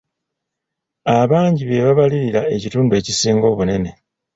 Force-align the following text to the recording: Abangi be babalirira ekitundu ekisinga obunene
Abangi 1.19 1.63
be 1.65 1.77
babalirira 1.85 2.41
ekitundu 2.55 2.91
ekisinga 2.99 3.45
obunene 3.53 3.91